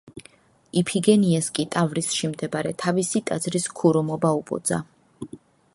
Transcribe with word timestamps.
იფიგენიას 0.79 1.49
კი 1.59 1.65
ტავრისში 1.75 2.31
მდებარე 2.31 2.73
თავისი 2.85 3.23
ტაძრის 3.29 3.69
ქურუმობა 3.81 4.33
უბოძა. 4.41 4.83